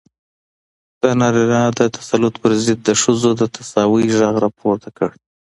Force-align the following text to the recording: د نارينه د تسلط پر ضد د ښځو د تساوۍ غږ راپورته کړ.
د 1.01 1.03
نارينه 1.19 1.61
د 1.79 1.81
تسلط 1.97 2.33
پر 2.41 2.51
ضد 2.63 2.79
د 2.87 2.89
ښځو 3.01 3.29
د 3.35 3.43
تساوۍ 3.55 4.05
غږ 4.19 4.35
راپورته 4.45 4.89
کړ. 4.97 5.09